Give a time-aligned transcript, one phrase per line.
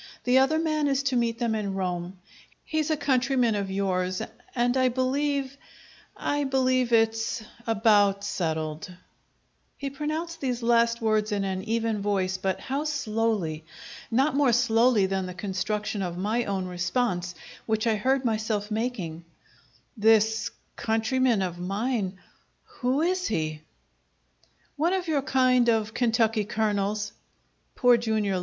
[0.23, 2.17] The other man is to meet them in Rome.
[2.65, 4.19] He's a countryman of yours,
[4.55, 5.55] and I believe
[6.17, 8.91] I believe it's about settled!"
[9.77, 13.63] He pronounced these last words in an even voice, but how slowly!
[14.09, 17.35] Not more slowly than the construction of my own response,
[17.67, 19.23] which I heard myself making:
[19.95, 22.17] "This countryman of mine
[22.63, 23.61] who is he?"
[24.77, 27.11] "One of your kind of Kentucky Colonels,"
[27.75, 28.37] Poor Jr.